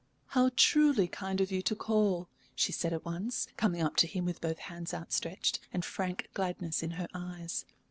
[0.29, 4.25] "How truly kind of you to call!" she said at once, coming up to him
[4.25, 7.65] with both hands outstretched and frank gladness in her eyes.